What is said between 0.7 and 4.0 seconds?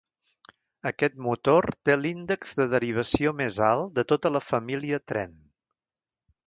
Aquest motor té l'índex de derivació més alt